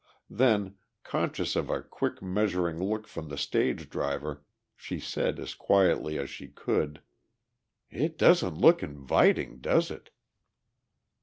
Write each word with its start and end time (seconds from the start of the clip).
Then, 0.31 0.77
conscious 1.03 1.55
of 1.55 1.69
a 1.69 1.83
quick 1.83 2.23
measuring 2.23 2.79
look 2.83 3.07
from 3.07 3.29
the 3.29 3.37
stage 3.37 3.87
driver, 3.87 4.43
she 4.75 4.99
said 4.99 5.37
as 5.39 5.53
quietly 5.53 6.17
as 6.17 6.27
she 6.31 6.47
could: 6.47 7.03
"It 7.91 8.17
doesn't 8.17 8.55
look 8.57 8.81
inviting, 8.81 9.59
does 9.59 9.91
it?" 9.91 10.09